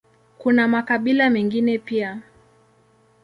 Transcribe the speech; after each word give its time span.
Kuna 0.37 0.67
makabila 0.67 1.29
mengine 1.29 1.77
pia. 1.79 2.21